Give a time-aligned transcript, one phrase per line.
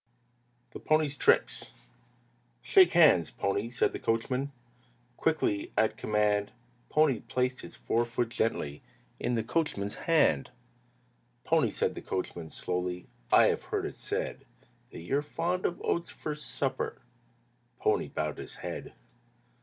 [0.01, 0.67] III.
[0.71, 1.73] THE PONY'S TRICKS
[2.63, 4.51] "Shake hands, pony," said the coachman.
[5.15, 6.51] Quickly, at command,
[6.89, 8.81] Pony placed his forefoot gently
[9.19, 10.49] In the coachman's hand.
[11.43, 14.43] "Pony," said the coachman, slowly, "I have heard it said
[14.89, 16.99] That you're fond of oats for supper;"
[17.79, 18.93] Pony bowed his head.